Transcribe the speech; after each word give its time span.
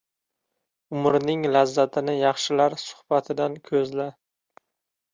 —Umring 1.01 1.45
lazzatini 1.57 2.17
yaxshilar 2.23 2.79
suhbatidan 2.87 3.63
ko‘zla. 3.71 4.13